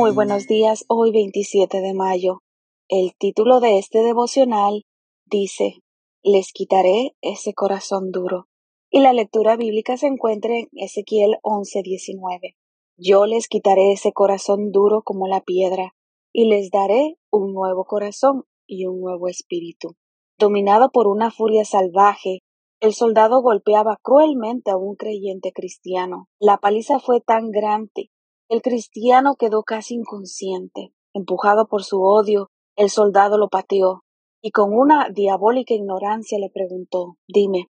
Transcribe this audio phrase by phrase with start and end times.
[0.00, 2.38] Muy buenos días, hoy 27 de mayo.
[2.88, 4.84] El título de este devocional
[5.26, 5.82] dice,
[6.22, 8.46] Les quitaré ese corazón duro.
[8.90, 12.54] Y la lectura bíblica se encuentra en Ezequiel 11:19.
[12.96, 15.96] Yo les quitaré ese corazón duro como la piedra,
[16.32, 19.96] y les daré un nuevo corazón y un nuevo espíritu.
[20.38, 22.38] Dominado por una furia salvaje,
[22.80, 26.28] el soldado golpeaba cruelmente a un creyente cristiano.
[26.38, 28.12] La paliza fue tan grande
[28.48, 30.92] el cristiano quedó casi inconsciente.
[31.12, 34.04] Empujado por su odio, el soldado lo pateó
[34.40, 37.68] y con una diabólica ignorancia le preguntó Dime,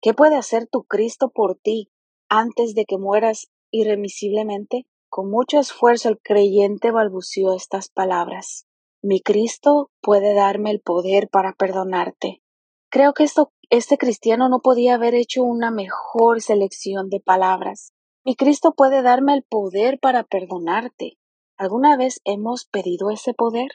[0.00, 1.90] ¿qué puede hacer tu Cristo por ti
[2.28, 4.86] antes de que mueras irremisiblemente?
[5.08, 8.66] Con mucho esfuerzo el creyente balbució estas palabras
[9.02, 12.42] Mi Cristo puede darme el poder para perdonarte.
[12.90, 17.92] Creo que esto, este cristiano no podía haber hecho una mejor selección de palabras.
[18.22, 21.14] Mi Cristo puede darme el poder para perdonarte.
[21.56, 23.70] ¿Alguna vez hemos pedido ese poder?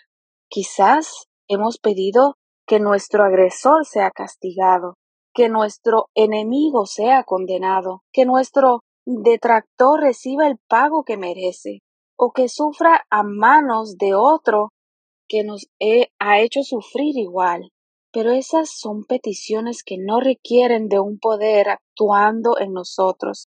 [0.50, 2.36] Quizás hemos pedido
[2.68, 4.98] que nuestro agresor sea castigado,
[5.34, 11.80] que nuestro enemigo sea condenado, que nuestro detractor reciba el pago que merece,
[12.16, 14.70] o que sufra a manos de otro
[15.28, 15.68] que nos
[16.20, 17.72] ha hecho sufrir igual.
[18.14, 23.48] Pero esas son peticiones que no requieren de un poder actuando en nosotros,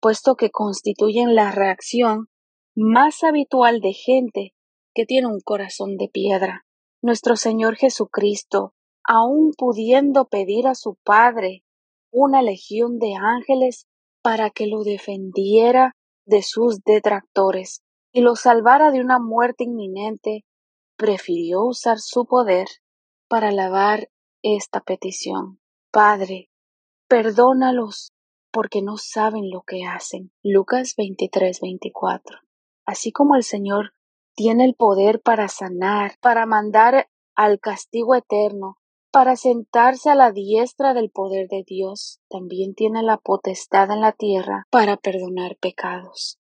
[0.00, 2.28] puesto que constituyen la reacción
[2.74, 4.54] más habitual de gente
[4.94, 6.64] que tiene un corazón de piedra.
[7.02, 8.74] Nuestro Señor Jesucristo,
[9.04, 11.64] aun pudiendo pedir a su Padre
[12.10, 13.86] una legión de ángeles
[14.22, 15.96] para que lo defendiera
[16.26, 20.44] de sus detractores y lo salvara de una muerte inminente,
[20.96, 22.66] prefirió usar su poder
[23.28, 24.10] para lavar
[24.42, 25.60] esta petición.
[25.90, 26.50] Padre,
[27.08, 28.07] perdónalos
[28.58, 30.32] porque no saben lo que hacen.
[30.42, 32.38] Lucas 23, 24.
[32.84, 33.92] Así como el Señor
[34.34, 38.78] tiene el poder para sanar, para mandar al castigo eterno,
[39.12, 44.10] para sentarse a la diestra del poder de Dios, también tiene la potestad en la
[44.10, 46.40] tierra para perdonar pecados.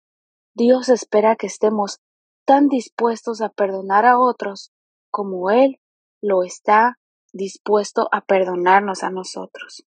[0.56, 2.00] Dios espera que estemos
[2.45, 4.72] tan dispuestos a perdonar a otros
[5.11, 5.79] como Él
[6.23, 6.97] lo está
[7.31, 9.85] dispuesto a perdonarnos a nosotros.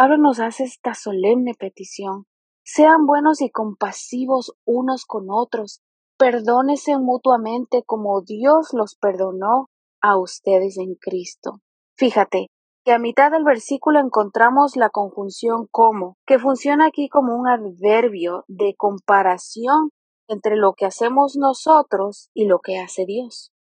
[0.00, 2.24] Pablo nos hace esta solemne petición.
[2.64, 5.82] Sean buenos y compasivos unos con otros,
[6.16, 9.68] perdónense mutuamente como Dios los perdonó
[10.00, 11.60] a ustedes en Cristo.
[11.98, 12.46] Fíjate
[12.82, 18.44] que a mitad del versículo encontramos la conjunción como, que funciona aquí como un adverbio
[18.48, 19.90] de comparación
[20.28, 23.52] entre lo que hacemos nosotros y lo que hace Dios.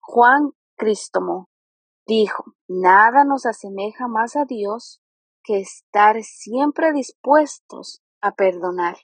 [0.00, 1.48] Juan Crístomo
[2.06, 5.00] dijo, nada nos asemeja más a Dios
[5.44, 8.96] que estar siempre dispuestos a perdonar.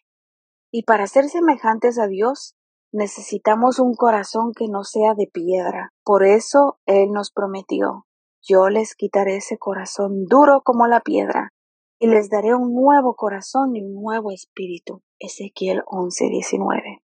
[0.71, 2.54] Y para ser semejantes a Dios,
[2.93, 5.93] necesitamos un corazón que no sea de piedra.
[6.04, 8.06] Por eso Él nos prometió,
[8.43, 11.53] yo les quitaré ese corazón duro como la piedra,
[11.99, 15.03] y les daré un nuevo corazón y un nuevo espíritu.
[15.19, 17.03] Ezequiel 11:19.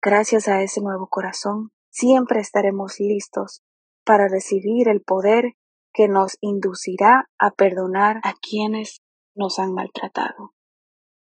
[0.00, 3.62] Gracias a ese nuevo corazón, siempre estaremos listos
[4.04, 5.54] para recibir el poder
[5.96, 9.00] que nos inducirá a perdonar a quienes
[9.34, 10.52] nos han maltratado.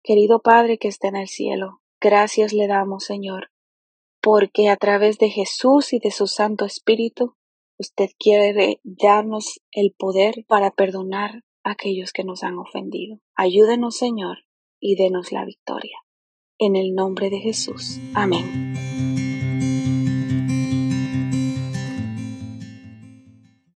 [0.03, 3.51] Querido Padre que está en el cielo, gracias le damos, Señor,
[4.19, 7.35] porque a través de Jesús y de su Santo Espíritu,
[7.77, 13.19] usted quiere darnos el poder para perdonar a aquellos que nos han ofendido.
[13.35, 14.39] Ayúdenos, Señor,
[14.79, 15.99] y denos la victoria.
[16.57, 17.99] En el nombre de Jesús.
[18.15, 18.86] Amén.